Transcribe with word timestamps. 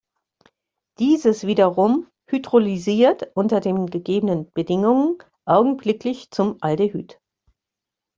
Dieses 0.97 1.45
wiederum 1.45 2.07
hydrolysiert 2.27 3.29
unter 3.35 3.59
den 3.59 3.85
gegebenen 3.85 4.49
Bedingungen 4.51 5.19
augenblicklich 5.45 6.31
zum 6.31 6.57
Aldehyd. 6.59 7.19